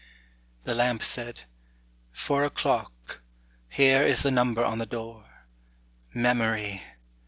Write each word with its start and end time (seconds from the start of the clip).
â 0.01 0.63
The 0.63 0.73
lamp 0.73 1.03
said, 1.03 1.43
âFour 2.15 2.49
oâclock, 2.49 3.19
Here 3.69 4.01
is 4.01 4.23
the 4.23 4.31
number 4.31 4.65
on 4.65 4.79
the 4.79 4.87
door. 4.87 5.45
Memory! 6.11 6.81